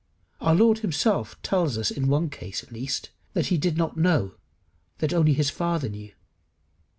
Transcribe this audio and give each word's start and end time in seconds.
Our 0.39 0.55
Lord 0.55 0.79
himself 0.79 1.39
tells 1.43 1.77
us 1.77 1.91
in 1.91 2.07
one 2.07 2.31
case, 2.31 2.63
at 2.63 2.71
least, 2.71 3.11
that 3.33 3.45
he 3.53 3.57
did 3.59 3.77
not 3.77 3.97
know, 3.97 4.33
that 4.97 5.13
only 5.13 5.33
his 5.33 5.51
Father 5.51 5.89
knew. 5.89 6.11